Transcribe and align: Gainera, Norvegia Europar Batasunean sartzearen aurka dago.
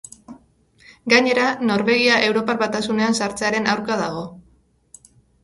Gainera, 1.13 1.43
Norvegia 1.71 2.15
Europar 2.31 2.59
Batasunean 2.63 3.19
sartzearen 3.21 3.71
aurka 3.75 4.01
dago. 4.03 4.27